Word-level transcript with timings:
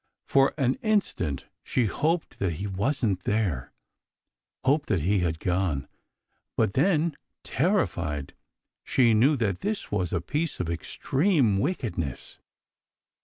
For 0.25 0.55
an 0.57 0.79
instant 0.81 1.45
she 1.61 1.85
hoped 1.85 2.39
that 2.39 2.53
he 2.53 2.65
wasn't 2.65 3.23
there 3.25 3.71
hoped 4.65 4.89
that 4.89 5.01
he 5.01 5.19
had 5.19 5.39
gone 5.39 5.87
but 6.57 6.73
then, 6.73 7.15
terrified, 7.43 8.33
she 8.83 9.13
knew 9.13 9.35
that 9.35 9.59
this 9.59 9.91
was 9.91 10.11
a 10.11 10.19
piece 10.19 10.59
of 10.59 10.71
extreme 10.71 11.59
wickedness. 11.59 12.39